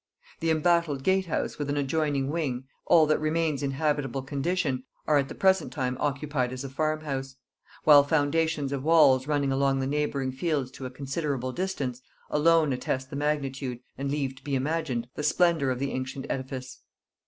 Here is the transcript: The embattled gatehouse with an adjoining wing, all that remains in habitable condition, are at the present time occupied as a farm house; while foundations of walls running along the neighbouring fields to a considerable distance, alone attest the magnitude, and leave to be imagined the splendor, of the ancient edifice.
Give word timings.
The 0.39 0.49
embattled 0.49 1.03
gatehouse 1.03 1.59
with 1.59 1.69
an 1.69 1.77
adjoining 1.77 2.31
wing, 2.31 2.63
all 2.87 3.05
that 3.05 3.19
remains 3.19 3.61
in 3.61 3.69
habitable 3.69 4.23
condition, 4.23 4.83
are 5.05 5.19
at 5.19 5.27
the 5.29 5.35
present 5.35 5.71
time 5.71 5.95
occupied 5.99 6.51
as 6.51 6.63
a 6.63 6.69
farm 6.71 7.01
house; 7.01 7.35
while 7.83 8.03
foundations 8.03 8.71
of 8.71 8.81
walls 8.83 9.27
running 9.27 9.51
along 9.51 9.79
the 9.79 9.85
neighbouring 9.85 10.31
fields 10.31 10.71
to 10.71 10.87
a 10.87 10.89
considerable 10.89 11.51
distance, 11.51 12.01
alone 12.31 12.73
attest 12.73 13.11
the 13.11 13.15
magnitude, 13.15 13.77
and 13.95 14.09
leave 14.09 14.35
to 14.37 14.43
be 14.43 14.55
imagined 14.55 15.07
the 15.13 15.21
splendor, 15.21 15.69
of 15.69 15.77
the 15.77 15.91
ancient 15.91 16.25
edifice. 16.31 16.79